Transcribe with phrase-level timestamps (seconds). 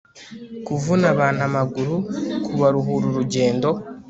[0.65, 1.95] kuvuna abantu amaguru
[2.45, 3.69] kubaruhura urugendo